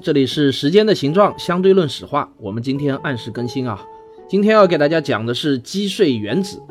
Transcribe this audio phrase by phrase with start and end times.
[0.00, 2.32] 这里是时间的形状相对论史话。
[2.38, 3.84] 我们今天按时更新啊。
[4.28, 6.62] 今天要给大家讲的是击碎原子。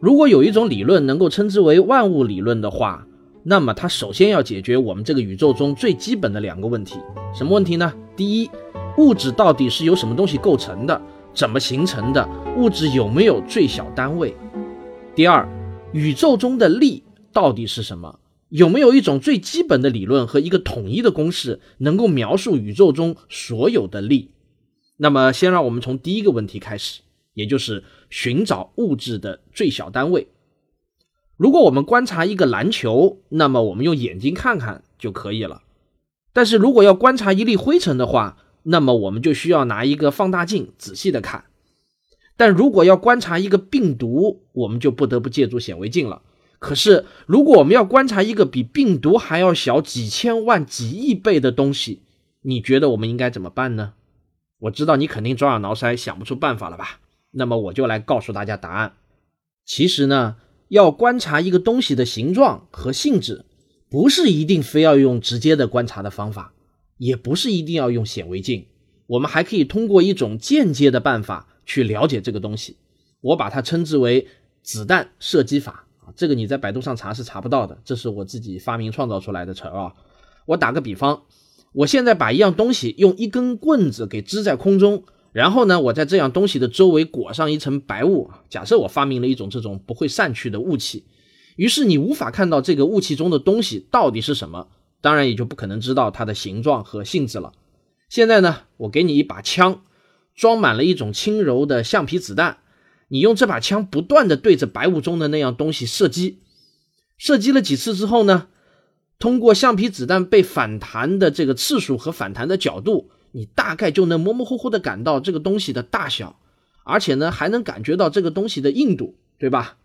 [0.00, 3.06] 如果有一种理论能够称之为万物理论的话，
[3.42, 6.98] 那么它首先要解决我们这个宇宙中最基本的两个问题。
[7.34, 7.92] 什么问题呢？
[8.14, 8.50] 第一，
[8.98, 11.00] 物质到底是由什么东西构成的？
[11.34, 12.26] 怎么形成的？
[12.56, 14.34] 物质有没有最小单位？
[15.14, 15.46] 第二，
[15.92, 18.18] 宇宙中的力到底是什么？
[18.48, 24.30] 有没有一种最基本的理论和一个统一的公式，能够描述宇宙中所有的力？
[24.98, 27.02] 那么，先让我们从第一个问题开始，
[27.34, 30.28] 也就是寻找物质的最小单位。
[31.36, 35.62] 如果我们观察一个篮球，那么我们用眼睛看看就可以了。
[36.32, 41.44] 但是如果要观察一粒灰尘的话，那么我们就需要拿一个放大镜仔细的看。
[42.36, 46.22] 但如果要观察一个病毒，我们就不得不借助显微镜了。
[46.58, 52.00] 可是，如果我们要观察一个比病毒还要小几千万、几亿倍的东西，
[52.42, 53.92] 你觉得我们应该怎么办呢？
[54.60, 57.00] 我知道你肯定抓耳挠腮，想不出办法了吧？
[57.32, 58.94] 那么我就来告诉大家答案。
[59.66, 60.36] 其实呢，
[60.68, 63.44] 要观察一个东西的形状和性质，
[63.90, 66.54] 不是一定非要用直接的观察的方法，
[66.96, 68.66] 也不是一定要用显微镜，
[69.08, 72.78] 我们还可以通过一种间接的办法去了解这个东西。
[73.20, 74.28] 我把它称之为
[74.62, 75.85] 子弹射击法。
[76.14, 79.92] 这个你在百度上查是查不到的，这是我自己发明创造出来的词啊。
[80.46, 81.22] 我打个比方，
[81.72, 85.02] 我现在把一样东西用一根棍子给支在空中，
[85.32, 88.30] 然后呢，我在这样东西的周围裹上一层白雾。
[88.48, 91.04] 假设我发明了一种这种不会散去的雾气，
[91.56, 94.68] 于是你无法看到这个雾气中的东西到底是什么，
[95.00, 97.52] 当然也就不可能知道它的形状和性质了。
[98.08, 99.82] 现在呢，我给你一把枪，
[100.34, 102.58] 装满了一种轻柔的橡皮子弹。
[103.08, 106.40] 你用这把枪不断的对着白雾中的那样东西射击，
[107.16, 108.48] 射击了几次之后呢？
[109.18, 116.38] 通过橡皮子弹被反弹的这个次数和反弹的角度，你大概就能模模糊糊的感到这个东西的大小，
[116.84, 119.78] 而且呢还能感觉到这个东西的硬度，对吧？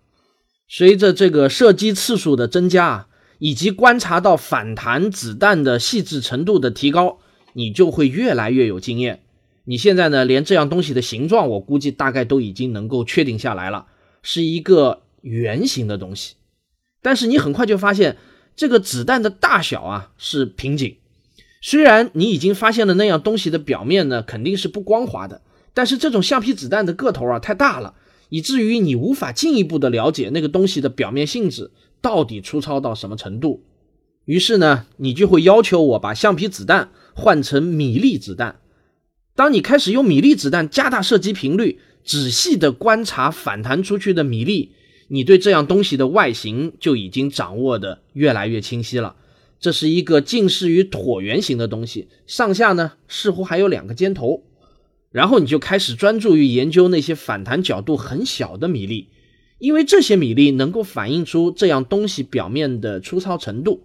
[0.67, 3.07] 随着这个射击次数的增加，
[3.39, 7.19] 以及观察到反弹子弹的细致程度的提高，
[7.53, 9.23] 你就会越来越有经验。
[9.63, 13.85] 你现在呢，连这样东西的形状，我估计大概都已经能够确定下来了，
[14.23, 16.35] 是一个圆形的东西。
[17.01, 18.17] 但是你很快就发现，
[18.55, 20.97] 这个子弹的大小啊是瓶颈。
[21.61, 25.41] 虽然你已经发现了那样东西的表面呢肯定是不光滑的，
[25.75, 27.93] 但是这种橡皮子弹的个头啊太大了，
[28.29, 31.69] 以至于你无法进一步的了解那个东西的表面性质
[32.01, 33.63] 到底粗糙到什么程度。
[34.25, 38.59] 于是呢，你就会要求我把橡皮子弹换成米粒子弹。
[39.33, 44.71] 当你开始用米粒子弹加大射击频率，仔细的观察反弹出去的米粒，
[45.07, 49.15] 你对这样东西的外形就已经掌握的越来越清晰了。
[49.59, 54.43] 这是一个近似于椭圆形的东西，上下呢似乎还有两个尖头。
[55.11, 59.07] 然后你就开始专注于研究那些反弹角度很小的米粒，
[59.59, 63.83] 因为这些米粒能够反映出这样东西表面的粗糙程度。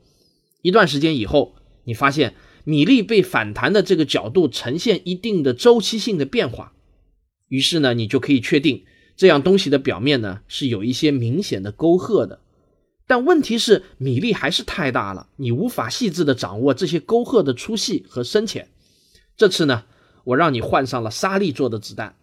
[0.63, 2.35] 一段时间以后，你发现。
[2.69, 6.73] 米粒被反弹的这个角度呈现一定的周期性的变化，
[7.47, 8.83] 于是呢，你就可以确定
[9.17, 12.41] 这样东西的表面呢是有一些明显的沟壑的。
[13.07, 18.67] 但问题是，米粒还是太大了，你无法细致的掌握这些沟壑的粗细和深浅。
[19.37, 19.85] 这次呢，
[20.25, 22.17] 我让你换上了沙粒做的子弹，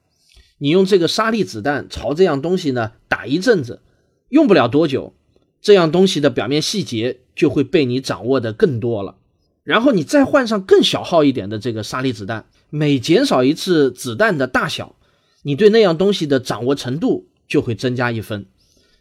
[0.57, 3.81] 你用这个沙粒子弹朝这样东西呢打一阵子，
[4.28, 5.13] 用不了多久，
[5.62, 9.16] 这样东西的表面细节就会被你掌握的更多了。
[9.63, 14.95] 然后你再换上更小号一点的这个沙粒子弹，每减少一次子弹的大小，
[15.44, 18.45] 你对那样东西的掌握程度就会增加一分，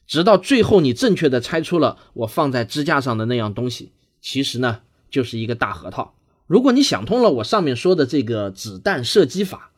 [0.06, 6.14] 直到最后你正确的猜出了我放在支架上的那样东西，其实呢就是一个大核桃。
[6.46, 9.72] 如果你想通了我上面说的这个子弹射击法，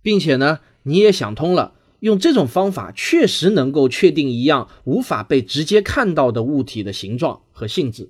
[0.00, 8.08] 并且呢你也想通了用这种方法确实能够确定一样无法被直接看到的物体的形状和性质，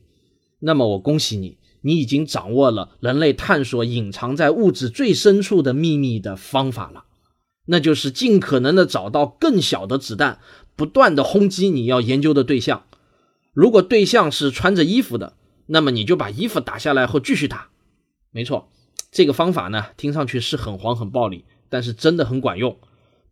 [0.60, 1.56] 那么我恭喜你。
[1.82, 7.04] 你已经掌握了人类探索隐藏在物质最深处的秘密的方法了，
[7.66, 10.40] 那就是尽可能的找到更小的子弹，
[10.74, 12.84] 不断的轰击你要研究的对象。
[13.52, 15.34] 如果对象是穿着衣服的，
[15.66, 17.68] 那么你就把衣服打下来后继续打。
[18.30, 18.68] 没错，
[19.10, 22.78] 这个方法呢，听上去是很黄很暴力，但是真的很管用。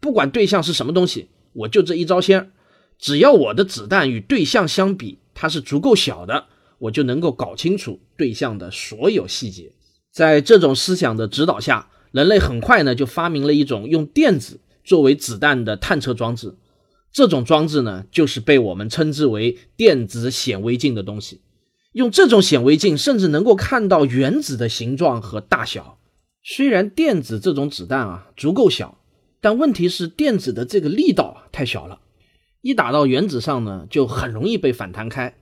[0.01, 2.53] 不管对象是什么东西，我就这一招先。
[2.99, 6.47] 只要我的子弹与对象相比，它是足够小的，
[6.79, 9.73] 我就能够搞清楚对象的所有细节。
[10.13, 16.55] 在这种思想的指导下，人类很快呢就发明了一种用电子作为子弹的探测装置。
[17.13, 21.41] 这种装置呢，就是被我们称之为电子显微镜的东西。
[21.93, 25.99] 用这种显微镜，甚至能够看到原子的形状和大小。
[26.43, 28.99] 虽然电子这种子弹啊足够小，
[29.41, 32.01] 但问题是电子的这个力道啊太小了。
[32.63, 35.37] 一打到原子上呢，就很容易被反弹开。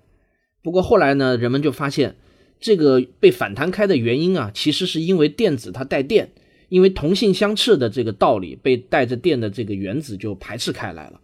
[0.63, 2.15] 不过后来呢，人们就发现，
[2.61, 6.31] 这个被反弹开的原因啊，其实是因为电子它带电，
[6.69, 11.21] 因为同性相斥的这个道理，被带着电的这个原子就排斥开来了。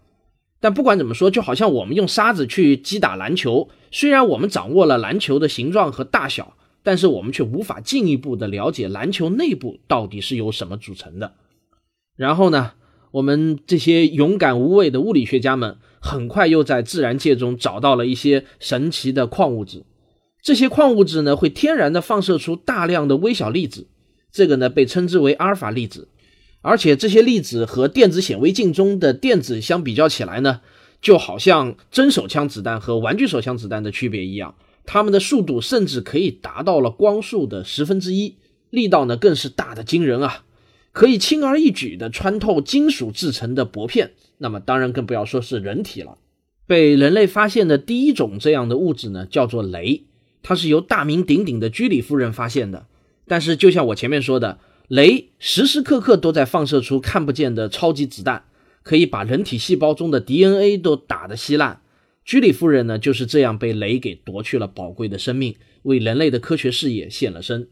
[0.58, 11.34] 但不管怎么说，就好像我们用沙子去击打篮球，虽然我们掌握了篮球的形状和大小，但是我们却无法进一步的了解篮球内部到底是由什么组成的。
[12.16, 12.72] 然后呢，
[13.12, 15.76] 我们这些勇敢无畏的物理学家们。
[16.00, 19.84] 很快又在自然界中找到了一些神奇的矿物质，
[20.42, 23.88] 这些矿物质呢会天然的放射出大量的微小粒子，
[24.30, 26.08] 这个呢被称之为阿尔法粒子，
[26.62, 30.60] 而且这些粒子和电子显微镜中的电子相比较起来呢，
[31.00, 34.54] 就好像真手枪子弹和玩具手枪子弹的区别一样，
[34.84, 38.36] 它们的速度甚至可以达到了光速的十分之一，
[38.70, 40.44] 力道呢更是大的惊人啊，
[40.92, 44.12] 可以轻而易举的穿透金属制成的薄片。
[44.38, 46.18] 那么当然更不要说是人体了。
[46.66, 50.02] 被人类发现的第一种这样的物质呢，叫做镭，
[50.42, 52.86] 它是由大名鼎鼎的居里夫人发现的。
[53.26, 54.58] 但是就像我前面说的，
[54.88, 58.44] 镭时时刻刻都在放射出看不见的超级子弹，
[58.82, 61.80] 可以把人体细胞中的 DNA 都打得稀烂。
[62.24, 67.68] 居里夫人呢就是这样被镭给夺去了宝贵的生命，为人类的科学事业献了身。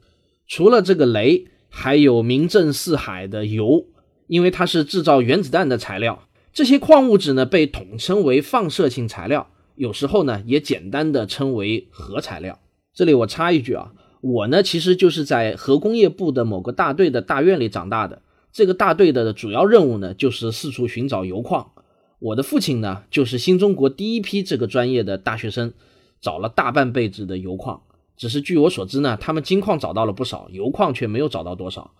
[0.46, 3.88] 除了这个镭，还有名震四海的铀，
[4.26, 6.26] 因为它是制造原子弹的材料。
[6.56, 12.58] 这些矿物质呢，被统称为放射性材料，有时候呢，也简单的称为核材料。
[12.94, 13.92] 这里我插一句啊，
[14.22, 18.22] 我呢，其实就是在核工业部的某个大队的大院里长大的。
[18.54, 21.72] 这个大队的主要任务呢，就是四处寻找铀矿。
[22.20, 25.74] 我的父亲呢，就是新中国第一批这个专业的大学生，
[26.22, 27.82] 找了大半辈子的铀矿。
[28.16, 31.90] 只是据我所知呢，他们金矿找到了不少，铀矿却没有找到多少。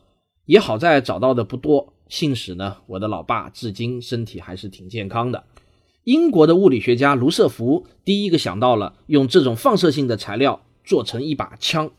[0.46, 1.92] 也好在找到的不多。
[2.08, 5.44] 幸使呢，我的老爸至今身体还是挺健康的。
[6.04, 11.90] 英国的物理学家卢瑟福第一个想到了用这种放射性的材料做成一把枪，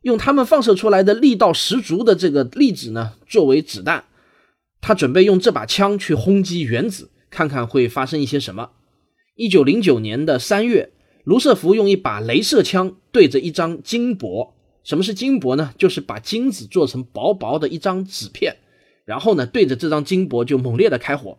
[0.00, 4.04] 用他们放射出来的力道十足的这个粒子呢作为子弹。
[4.80, 8.70] 他准备用这把枪去轰击原子，看看会发生一些什么。
[9.34, 10.90] 一九零九年的三月，
[11.24, 14.54] 卢瑟福用一把镭射枪对着一张金箔。
[14.82, 15.72] 什么是金箔呢？
[15.78, 18.56] 就是把金子做成薄薄的一张纸片。
[19.04, 21.38] 然后呢，对着这张金箔就猛烈的开火，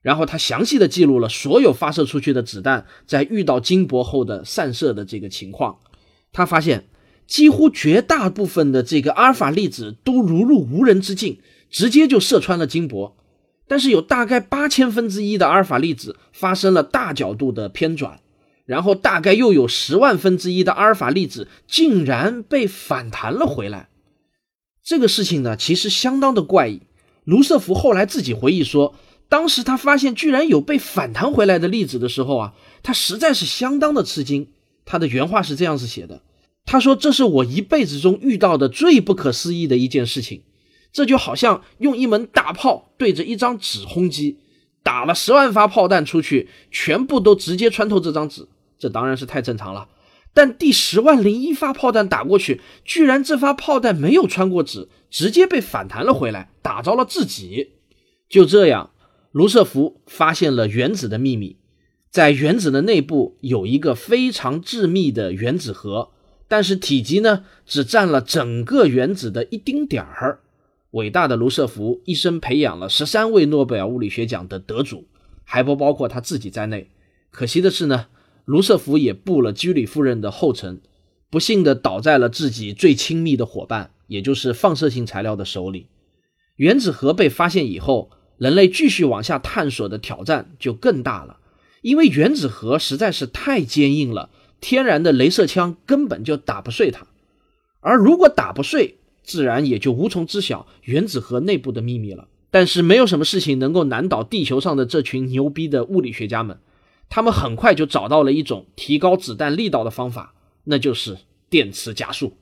[0.00, 5.78] 然后他详细的记录了所有发射出去的子弹在遇到金箔后的散射的这个情况。
[6.32, 6.88] 他发现，
[7.26, 13.16] 几乎绝大部分的这个阿尔法粒子都如入无人之境，直接就射穿了金箔。
[13.68, 18.20] 但是有大概八千分之一的阿尔法粒子发生了大角度的偏转，
[18.64, 23.88] 然后大概又有十万分之一的阿尔法粒子竟然被反弹了回来。
[24.82, 26.82] 这个事情呢，其实相当的怪异。
[27.24, 28.94] 卢瑟福后来自己回忆说，
[29.28, 34.48] 当时他发现居然有被反弹回来的粒子的时候啊，他实在是相当的吃惊。
[34.84, 36.22] 他的原话是这样子写的
[36.66, 40.42] ：“他说这是我一辈子中遇到的最不可思议的一件事情。
[40.92, 44.38] 这就好像用一门大炮对着一张纸轰击，
[44.82, 48.48] 打了十万发炮弹出去，全部都直接穿透这张纸。
[48.82, 49.86] 这当然是太正常了。
[50.34, 57.72] 但第十万零一发炮弹打过去，居然这发炮弹没有穿过纸。”直接被反弹了回来，打着了自己。
[58.30, 58.92] 就这样，
[59.30, 61.58] 卢瑟福发现了原子的秘密。
[62.10, 66.12] 在原子的内部有一个非常致密的原子核，
[66.48, 70.40] 但是体积呢，只占了整个原子的一丁点儿。
[70.92, 75.06] 伟大的卢瑟福一生培养了十三位诺贝尔物理学奖的得主，
[75.44, 76.90] 还不包括他自己在内。
[77.30, 78.06] 可惜的是呢，
[78.44, 80.80] 卢瑟福也步了居里夫人的后尘，
[81.30, 83.90] 不幸的倒在了自己最亲密的伙伴。
[84.08, 85.86] 也就是放射性材料的手里，
[86.56, 91.38] 原子核被发现以后，人类继续往下探索的挑战就更大了。
[91.80, 94.28] 因为原子核实在是太坚硬了，
[94.60, 97.06] 天然的镭射枪根本就打不碎它。
[97.80, 102.28] 而如果打不碎，自然也就无从知晓原子核内部的秘密了。
[102.50, 106.58] 但是没有什么事情能够难倒地球上的这群牛逼的物理学家们，
[107.14, 110.32] 他们很快就找到了一种提高子弹力道的方法，
[110.64, 111.18] 那就是
[111.50, 112.32] 电磁加速。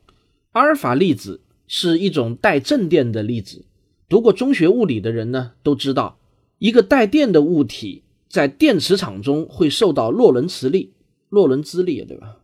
[0.52, 3.64] 阿尔法粒子是一种带正电的粒子，
[4.08, 6.20] 读过中学物理的人呢都知道，
[6.60, 10.92] 一个带电的物体在电磁场中会受到洛伦兹力，
[11.28, 12.36] 洛伦兹力对吧？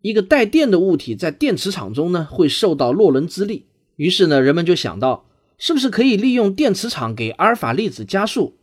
[0.00, 5.24] 一个带电的物体在电磁场中呢会受到洛伦兹力，于是呢人们就想到。
[5.60, 8.54] 是不是可以利用电磁场给阿尔法粒子加速？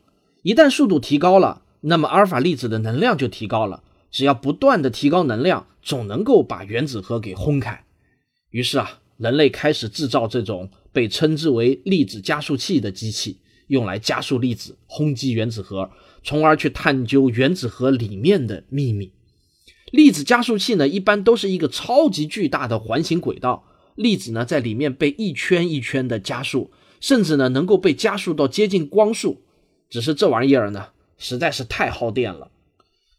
[0.44, 3.84] 一旦速度提高了，那么阿尔法粒子的能量就提高了。
[4.12, 7.86] 只要不断的提高能量，总能够把原子核给轰开。
[8.50, 15.90] 于是啊，人类开始制造这种被称之为粒子加速器的机器，用来加速粒子，轰击原子核，
[16.24, 19.12] 从而去探究原子核里面的秘密。
[19.92, 23.66] 粒子加速器呢，一般都是一个超级巨大的环形轨道，
[23.96, 26.72] 粒子呢在里面被一圈一圈的加速。
[27.02, 29.44] 甚至呢，能够被加速到接近光速，
[29.90, 30.88] 只是这玩意儿呢，
[31.18, 32.50] 实在是太耗电了。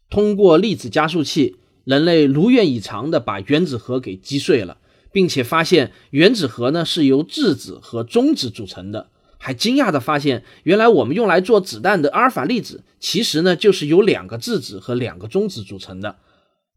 [0.09, 4.77] 通过粒子加速器，人类如愿以偿的把原子核给击碎了，
[5.11, 16.17] 并且发现原子核呢是由质子和中子组成的，还惊讶的发现，原来我们用来做子弹的阿尔法粒子，其实呢就是由两个质子和两个中子组成的。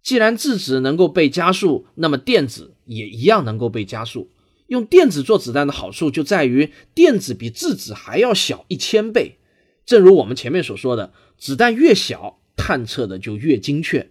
[0.03, 4.31] 既然质子能够被加速，那么电子也一样能够被加速。
[4.69, 9.40] 用电子做子弹的好处就在于电子比质子还要小一千倍。
[9.91, 14.09] 正如我们前面所说的，子弹越小，探测的就越精确。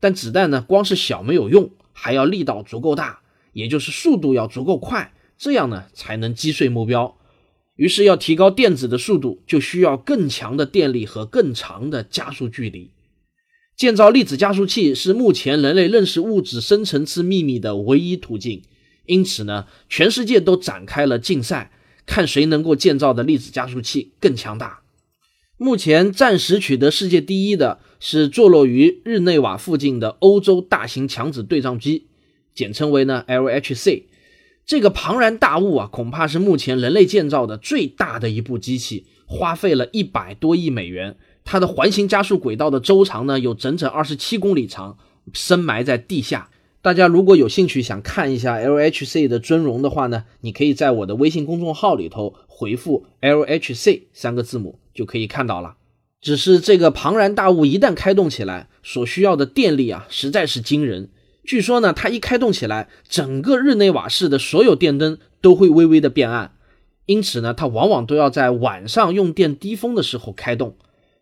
[0.00, 3.20] 但子弹呢，光是小没有用，还要力道足够大，
[3.52, 7.18] 也就是速度要足够快，这样呢才能击碎目标。
[7.76, 12.90] 于是要提高电子的速度，就需要更强的电力和更长的加速距离。
[13.76, 18.62] 建造粒子加速器是目前人类认识物质深层次秘密的唯一途径。
[19.04, 21.70] 因此呢，全世界都展开了竞赛，
[22.06, 24.80] 看谁能够建造的粒子加速器更强大。
[25.58, 32.06] 目前暂时取得世界第一的是坐落于日内瓦附近的欧洲大型强子对撞机，
[32.54, 34.04] 简称为呢 LHC。
[34.64, 41.16] 这个庞然大物啊，恐怕是目前人类建造的最大的一部机器，花费了一百多亿美元。
[41.44, 44.96] 它的环形加速轨道的周长呢，有整整二十七公里长，
[45.32, 46.50] 深埋在地下。
[46.88, 55.76] 大家如果有兴趣想看一下 LHC 的尊容的话呢，你可以在我的微信公众号里头回复 LHC 三个字母就可以看到了。
[56.22, 61.10] 只是这个庞然大物一旦开动起来，所需要的电力啊实在是惊人。
[61.44, 66.52] 据说呢，它一开动起来，整个日内瓦市的所有电灯都会微微的变暗。
[67.04, 70.74] 因此呢，它往往都要在晚上用电低峰的时候开动。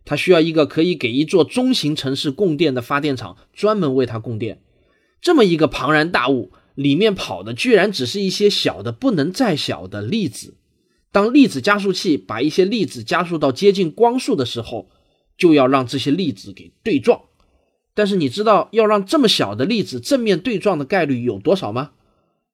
[0.04, 4.61] 它需要一个可以给一座中型城市供电的发电厂专门为它供电。
[5.26, 10.54] 这么一个庞然大物，里面跑的居然只是一些小的不能再小的粒子。
[11.11, 14.88] 当粒子加速器把一些粒子加速到接近光速的时候，
[15.37, 17.23] 就要让这些粒子给对撞。
[17.92, 21.90] 但是你知道要让这么小的粒子正面对撞的概率有多少吗？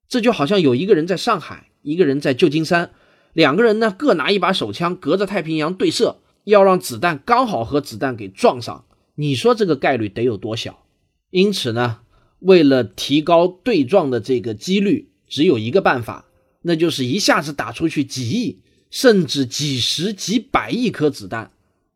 [0.09, 2.93] 这就好像有一个人在上海，一个人在旧金山，
[3.35, 8.87] 两个人呢各拿一把手枪，隔着太平洋对射，要让子弹刚好和子弹给撞上。
[9.17, 10.87] 你说这个概率得有多小？
[11.29, 11.99] 因此呢？
[12.43, 16.27] 为了提高对撞的这个几率，只有一个办法，
[16.63, 21.53] 那就是一下子打出去几亿，甚至几十几百亿颗子弹，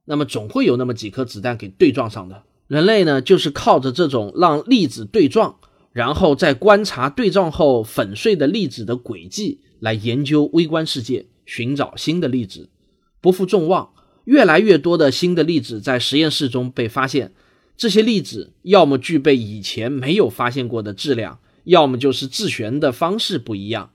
[0.06, 2.44] 那么总会有那么几颗子弹给对撞上的。
[2.68, 5.56] 人类呢，就是靠着这种让粒子对撞，
[5.92, 12.68] 然后在观察对撞后粉碎的粒子的轨迹，来研究微观世界，寻找新的粒子。
[13.20, 13.90] 不负众望，
[14.24, 17.32] 越来越多的新的粒子在实验室中被发现。
[17.76, 23.90] 这些粒子要么具备以前没有发现过的质量，要么就是自旋的方式不一样。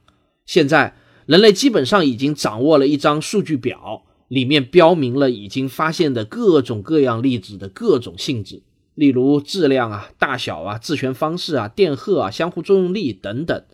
[0.46, 0.96] 现在
[1.26, 8.62] 人类基本上已经掌握了一张数据表，里面标明了已经发现的各种各样粒子的各种性质，
[8.94, 13.64] 例如质量啊、大小啊、自旋方式啊、电荷啊、相互作用力等等。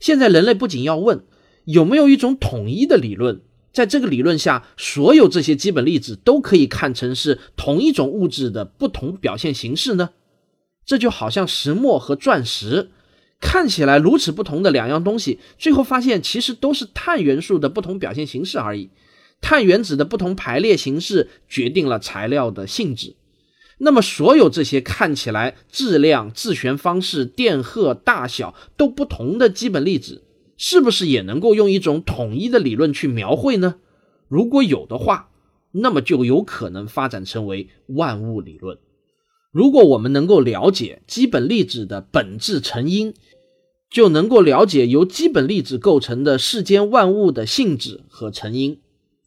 [0.00, 1.24] 现在人类不仅要问
[1.64, 3.42] 有没有一种统一的理论。
[3.76, 10.12] 在这个理论下，所有这些基本粒子都可以看成是同一种物质的不同表现形式呢？
[10.86, 12.88] 这就好像石墨和钻石，
[13.38, 18.88] 看起来如此不同的两样东西，最后发现其实都是碳元素的不同表现形式而已。
[19.42, 23.16] 碳原子的不同排列形式决定了材料的性质。
[23.76, 30.22] 那么，所有这些看起来质量、自旋方式、电荷、大小都不同的基本粒子。
[30.56, 33.76] 是不是也能够用一种统一的理论去描绘呢？
[34.28, 35.30] 如果有的话，
[35.72, 38.78] 那么就有可能发展成为万物理论。
[39.52, 43.14] 如果我们能够了解基本粒子的本质成因，
[43.90, 48.80] 就能够了解由基本粒子构成的世间万物的性质和成因。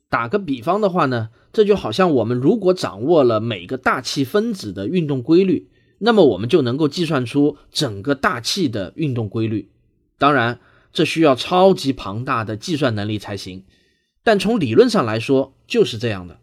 [0.10, 5.70] 打个比方的话呢，这就好像我们如果掌握了每个大气分子的运动规律，
[6.00, 9.70] 那么我们就能够计算出整个大气的运动规律。
[10.18, 10.60] 当然，
[10.92, 13.64] 这需要超级庞大的计算能力才行。
[14.24, 16.40] 但从理论上来说，就是这样的。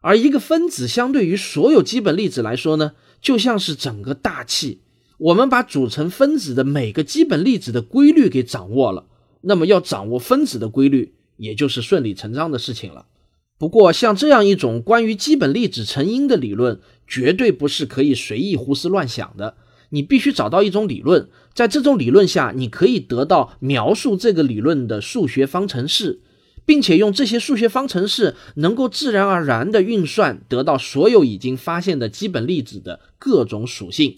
[0.00, 4.80] 而一个分子相对于所有基本粒子来说呢，就像是整个大气。
[5.18, 9.06] 我们把组成分子的每个基本粒子的规律给掌握了，
[9.42, 13.06] 那么要掌握分子的规律，也就是顺理成章的事情了。
[13.56, 19.56] 不过，像这样一种关于基本粒子成因的理论，绝对不是可以随意胡思乱想的。
[19.90, 26.20] 你必须找到一种理论，在这种理论下，你可以得到描述这个理论的数学方程式。
[26.64, 34.14] 并且用这些数学方程式能够自然而然地运算，得到所有已经发现的基本粒子的各种属性，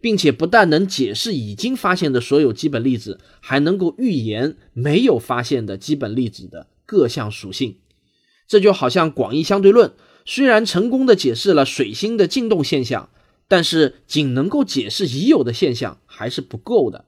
[0.00, 7.76] 并且不但能解释已经发现的所有基本粒子，还能够预言没有发现的基本粒子的各项属性。
[8.48, 9.92] 这就好像广义相对论，
[10.24, 13.10] 虽然成功地解释了水星的进动现象，
[13.48, 17.04] 但是仅能够解释已有的现象还是不够的。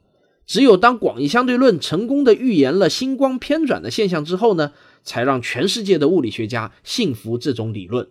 [0.47, 4.73] 只有当广义相对论成功的预言了星光偏转的现象之后呢，
[5.03, 8.09] 才让全世界的物理学家信服这种理论。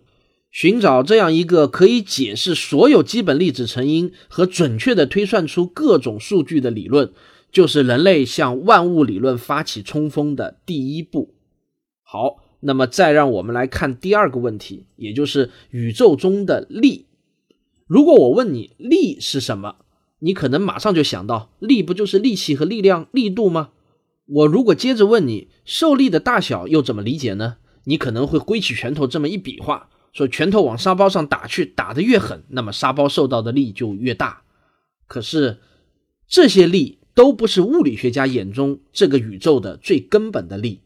[0.50, 7.12] 寻找这样一个可以解释所有基本粒子成因和准确的推算出各种数据的理论，
[7.52, 11.34] 就是人类向万物理论发起冲锋的第一步。
[12.02, 17.06] 好，那么再让我们来看第二个问题，也就是宇宙中的力。
[17.86, 19.76] 如果我问你力是什么？
[20.20, 23.70] 你可能马上就想到，力不就是力气和力量、力度吗？
[24.26, 27.56] 我如果接着问你，受力的大小又怎么理解呢？
[27.84, 34.44] 你可能会挥起拳头这么一比划，说拳头往沙包上打去，打得越狠，那么沙包受到的力就越大。
[35.06, 35.58] 可是
[36.26, 40.80] 这些力都不是物理学家眼中这个宇宙的最根本的力。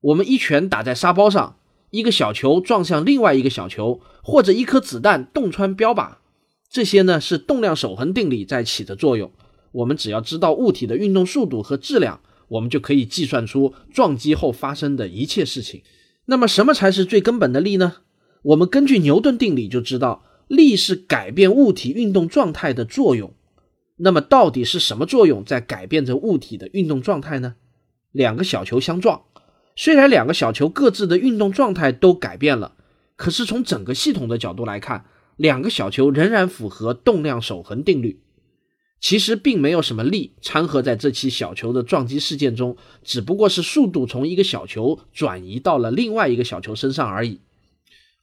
[0.00, 1.56] 我们一拳打在沙包上，
[1.90, 6.18] 一个小球撞向另外一个小球，或者一颗子弹洞穿标靶。
[6.76, 9.32] 这些呢是动量守恒定理在起的作用。
[9.72, 15.82] 我们只要知道物体的运动速度和质量，我们就可以计算出撞击后发生的一切事情。
[16.26, 18.00] 那么，什么才是最根本的力呢？
[18.42, 23.32] 我们根据牛顿定理就知道，力是改变物体运动状态的作用。
[23.96, 27.54] 那么，到底是什么作用在改变着物体的运动状态呢？
[28.12, 29.22] 两个小球相撞，
[29.74, 32.74] 虽然两个小球各自的运动状态都改变了，
[33.16, 35.06] 可是从整个系统的角度来看。
[35.36, 38.20] 两个小球仍然符合动量守恒定律，
[38.98, 47.40] 其实并没有什么力掺和在这起小球的撞击事件中，只不过是速度从一个小球转移到了另外一个小球身上而已。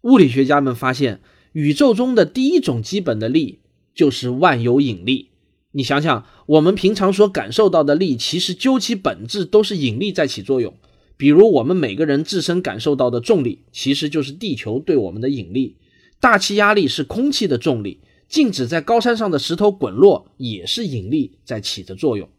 [0.02, 1.22] 物理学家们发现，
[1.54, 3.60] 宇宙中的第一种基本的力
[3.94, 5.30] 就是万有引力。
[5.72, 10.74] 你想想，我们平常所感受到的力，其实究其本质都是引力在起作用。
[11.16, 15.78] 比如我们每个人自身感受到的重力，其实就是地球对我们的引力。
[16.24, 22.30] 大气压力是空气的重力，静止在高山上的石头滚落也是引力在起着作用。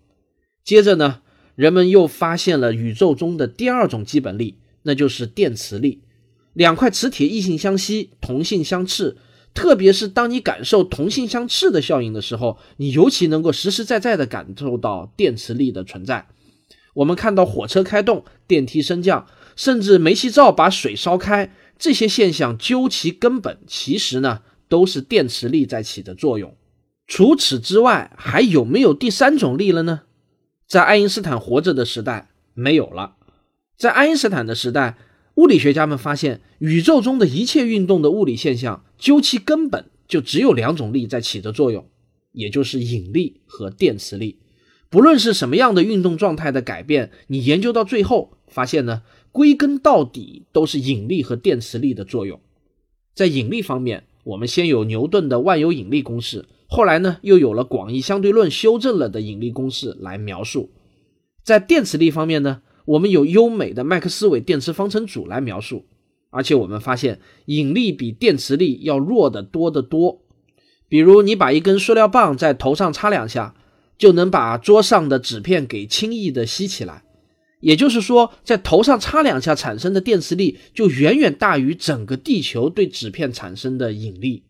[0.64, 1.20] 接着呢，
[1.54, 6.00] 人们又发现了宇宙中的第二种基本力，那就是电磁力。
[6.54, 9.18] 两块磁铁异性相吸，同性相斥，
[9.52, 16.26] 特别是当你感受同性相斥的效应的时候，你尤其能够实实在在地感受到电磁力的存在。
[16.94, 21.52] 我们看到火车开动，电梯升降，甚至煤气灶把水烧开。
[21.84, 26.56] 这些现象究其根本，其实呢都是电磁力在起的作用。
[27.06, 30.04] 除此之外，还有没有第三种力了呢？
[30.66, 33.16] 在爱因斯坦活着的时代，没有了。
[33.76, 34.96] 在爱因斯坦的时代，
[35.34, 41.86] 物理学家们发现，宇宙中的一切运动的物理现象，究其根本就只有两种力在起的作用，
[42.32, 44.38] 也就是引力和电磁力。
[44.88, 49.02] 不论是什么样的运动状态的改变，你研究到最后发现呢？
[49.34, 52.38] 归根到底都是引力和电磁力的作用。
[53.14, 60.70] 在引力方面，我们先有牛顿的万有引力公式，后来呢又有了广义相对论修正了的引力公式来描述。
[61.42, 65.86] 在电磁力方面呢，我们有优美的麦克斯韦电磁方程组来描述。
[66.30, 70.22] 而且我们发现引力比电磁力要弱得多得多。
[70.88, 73.54] 比如你把一根塑料棒在头上插两下，
[73.98, 77.03] 就能把桌上的纸片给轻易的吸起来。
[77.64, 84.42] 也就是说，在头上插两下产生的电磁力就远远大于整个地球对纸片产生的引力。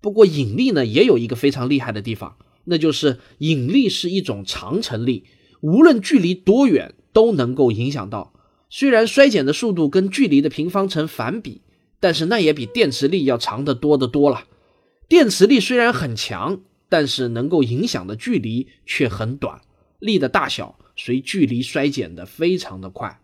[0.00, 2.34] 不过，引力呢也有一个非常厉害的地方，
[2.64, 5.26] 那就是引力是一种长程力，
[5.60, 8.32] 无论距离多远都能够影响到。
[8.68, 11.62] 虽然衰减的速度跟距离的平方成反比，
[12.00, 14.42] 但是那也比电磁力要长得多得多了。
[15.08, 19.60] 电磁力虽然很强，但是能够影响的距离却很短。
[20.00, 23.22] 力的大小随距离衰减的非常的快。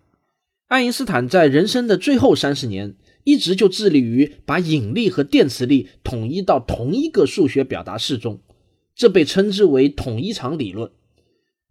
[0.66, 8.40] 爱因斯坦在人生的最后三十年，一直就致力于把引力和电磁力统一到同一个数学表达式中，
[8.94, 10.90] 这被称之为统一场理论。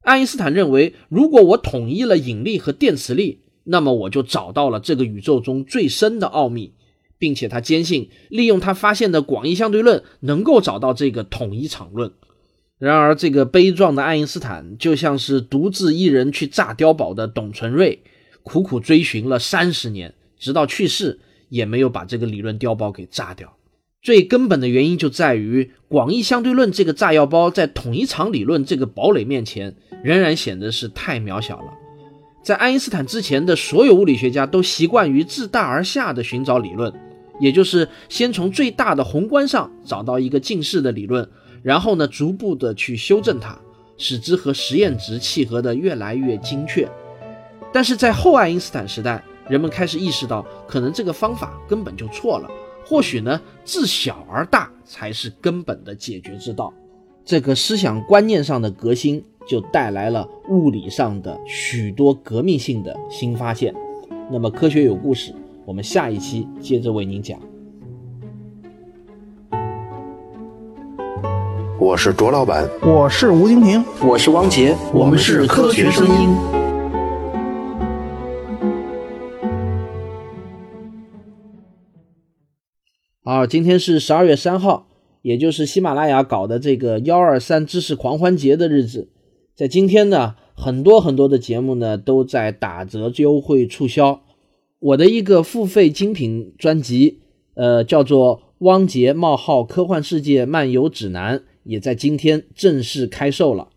[0.01, 6.75] 爱因斯坦认为，如果我统一了引力和电磁力，那么我就找到了这个宇宙中最深的奥秘，
[7.17, 12.13] 并且他坚信，利用他发现的广义相对论能够找到这个统一场论。
[12.77, 18.03] 然而，这个悲壮的爱因斯坦就像是独自一人去炸碉堡的董存瑞，
[18.43, 23.55] 苦苦追寻了三十年，直到去世也没有把这个理论碉堡给炸掉。
[24.01, 31.73] 最根本的原因就在于，广义相对论这个炸药包在统一场理论这个堡垒面前，仍然显得是太渺小了。
[32.43, 36.93] 在爱因斯坦之前的所有物理学家都习惯于自大而下的寻找理论，
[37.39, 41.27] 也就是先从最大的宏观上找到一个近似的理论，
[41.65, 43.57] 然后呢逐步的去修正它，
[43.97, 46.87] 使之和实验值契合的越来越精确。
[47.73, 52.47] 但是在后爱因斯坦时代，人们开始意识到，可能这个方法根本就错了。
[52.85, 56.71] 或许呢，自小而大才是根本的解决之道。
[57.25, 63.73] 这个思想观念上的革新，就带来了物理上的许多革命性的新发现。
[64.31, 65.33] 那么，科学有故事，
[65.65, 67.39] 我们下一期接着为您讲。
[71.77, 76.29] 我是卓老板，我是吴京平，我是汪杰，我们是科学声音。
[83.23, 84.87] 好，今天是十二月三号，
[85.21, 89.09] 也就是喜马拉雅搞的这个幺二三知识狂欢节的日子。
[89.53, 94.21] 在今天呢，很多很多的节目呢都在打折优惠促销。
[94.79, 97.19] 我的一个付费精品专辑，
[97.55, 103.67] 呃，叫做《汪杰冒号科幻世界漫游指南》，也在今天正式开售了。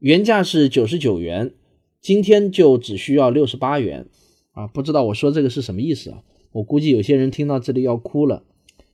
[0.00, 1.54] 原价是九十九元，
[2.00, 4.06] 今天就只需要六十八元。
[4.52, 6.22] 啊，不知道我说这个是什么意思啊？
[6.52, 8.42] 我估计有些人听到这里要哭了。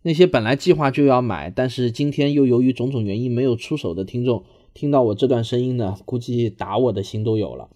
[0.03, 7.69] 那些本来计划就要买，但是今天又由于种种原因没有出手的听众，听到我这段声音呢，估计打我的心都有了。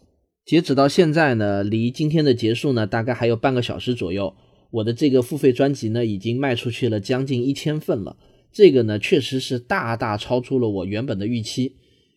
[0.47, 4.35] 截止到现在呢，离今天的结束呢，大概还有半个小时左右。
[4.71, 8.17] 我的这个付费专辑呢，已经卖出去了将近一千份了。
[8.55, 11.75] 这个呢，确实是大大超出了我原本的预期。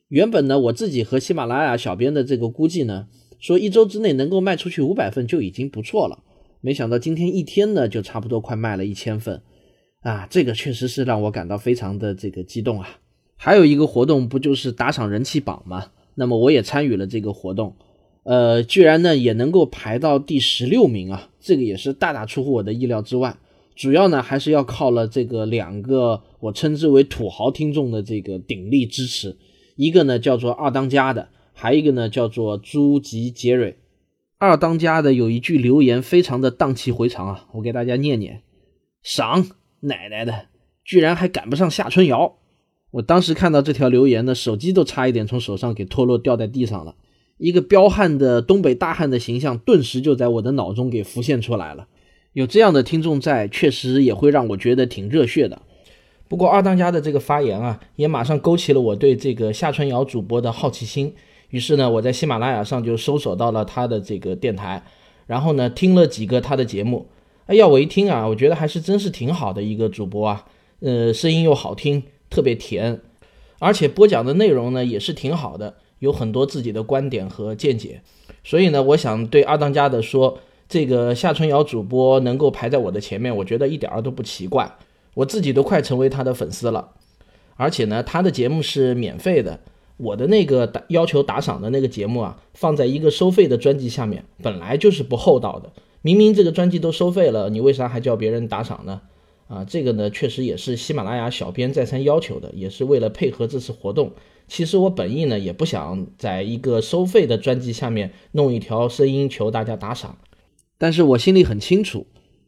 [0.08, 3.08] 原本呢，我自己和喜马拉雅小编的这个估计呢，
[3.40, 6.24] 说一周之内能够卖出去五百份就已经不错了。
[6.62, 9.42] 没想到今天一天呢，就差不多快卖了一千份。
[10.02, 13.00] 啊，这个确实是让我感到非常的这个激动啊！
[13.36, 15.92] 还有一个活动不就是打赏人气榜吗？
[16.16, 17.76] 那么我也参与了这个活动，
[18.24, 21.30] 呃，居然呢也能够排到第十六名啊！
[21.40, 23.36] 这个也是大大出乎我的意料之外。
[23.76, 29.38] 主要呢还是要靠了这个两个我称之为土豪听众的这个鼎力支持，
[29.76, 33.78] 一个呢叫做二当家的，还一个呢叫做朱吉杰瑞。
[34.38, 38.42] 二当家的有一句留言非常的荡气回肠啊，我给大家念念：
[39.02, 39.48] 赏。
[39.82, 40.48] 奶奶的，
[40.84, 42.38] 居然还赶不上夏春瑶！
[42.90, 46.96] 我当时看到这条留言呢，手机都差一点从手上给脱落掉在地上了。
[47.38, 51.88] 一个彪悍的东北大汉的形象顿时就在我的脑中给浮现出来了。
[52.34, 55.62] 有这样的听众在，确实也会让我觉得挺热血的。
[56.28, 61.14] 不过二当家的这个发言啊，也马上勾起了我对这个夏春瑶主播的好奇心。
[61.50, 64.84] 于是呢，我在喜马拉雅上就搜索到了他的这个电台，
[65.26, 67.08] 然后呢，听了几个他的节目。
[67.46, 70.46] 哎呀，我一听啊，我觉得还是真是挺好的一个主播啊，
[70.82, 73.00] 呃，声音又好听，特别甜，
[73.60, 78.02] 而且播讲的内容呢也是挺好的，有很多自己的观点和见解。
[78.44, 84.70] 所以呢，我想对二当家的说，这个夏春瑶主播能够排在我的前面，我觉得一点儿都不奇怪，
[85.18, 86.92] 我自己都快成为他的粉丝了。
[87.56, 89.60] 而且呢，他的节目是免费的，
[89.98, 95.74] 我的那个打要求打赏的那个节目啊，放在一个收费的专辑下面，本来就是不厚道的。
[96.04, 99.02] 明明这个专辑都收费了，你为啥还叫别人打赏呢？
[99.48, 104.12] 啊，这个呢确实也是喜马拉雅小编再三要求的，也是为了配合这次活动。
[104.48, 110.18] 其实我本意呢也不想在一个收费的专辑下面弄一条声音求大家打赏，
[110.78, 112.06] 但是我心里很清楚，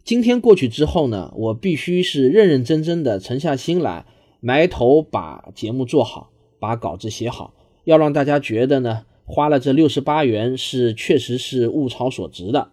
[0.10, 4.08] 今天过去之后呢，我必须是认认真真的沉下心来，
[4.39, 12.72] 埋头把节目做好，把稿子写好，要让大家觉得呢花了这六十八元是确实是物超所值的。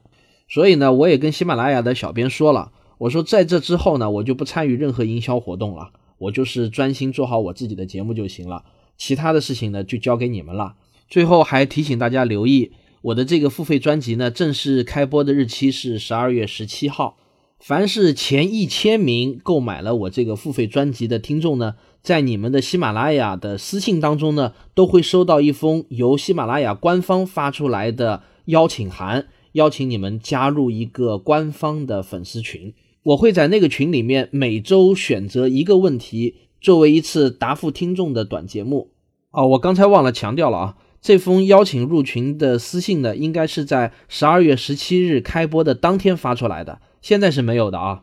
[0.49, 8.64] 所以呢，我也跟喜马拉雅的小编说了，我说在这之后呢，我就不参与任何营销活动了，我就是专心做好我自己的节目就行了，
[8.96, 10.77] 其他的事情呢就交给你们了。
[11.11, 12.72] 最后还提醒大家留意，
[13.03, 17.18] 我的这个付费专辑呢，正式开播的日期是十二月十七号，
[17.59, 32.75] 凡是前一千名购买了我这个付费专辑的听众呢，在你们的喜马拉雅的私信当中呢，都会收到一封由喜马拉雅官方发出来的邀请函，邀请你们加入一个官方的粉丝群。
[33.03, 38.90] 我会在那个群里面每周选择一个问题，作为一次答复听众的短节目。
[39.31, 48.01] 哦，我刚才忘了强调了啊，这封邀请入群的私信呢，应该是在十二月十七日开播的当天发出来的，现在是没有的啊。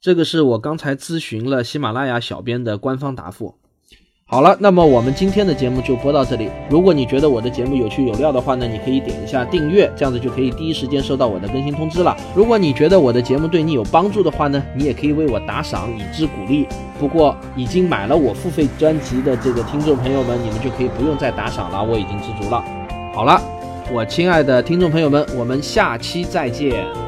[0.00, 3.56] 这个是我刚才咨询了喜马拉雅小编的官方答复。
[4.24, 6.48] 好了，那么我们今天的节目就播到这里。
[6.70, 12.16] 如果你觉得我的节目有趣有料的话呢，你可以点一下订阅，这样子就可以第一时间收到我的更新通知了。
[12.34, 16.66] 如果你觉得我的节目对你有帮助的话呢，你也可以为我打赏以资鼓励。
[16.98, 22.64] 不过已经买了我付费专辑的这个听众朋友们，你们就可以不用再打赏了，我已经知足了。
[23.12, 23.38] 好了，
[23.92, 27.05] 我亲爱的听众朋友们，我们下期再见。